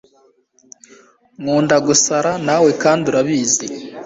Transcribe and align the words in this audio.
nkunda 1.41 1.75
gusara 1.87 2.31
nawe 2.45 2.69
kandi 2.83 3.03
urabizi 3.11 3.65